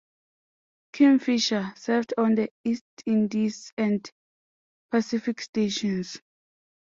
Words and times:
"Kingfisher" 0.93 1.73
served 1.77 2.15
on 2.17 2.33
the 2.33 2.49
East 2.63 2.83
Indies 3.05 3.71
and 3.77 4.11
Pacific 4.89 5.39
Stations. 5.39 6.19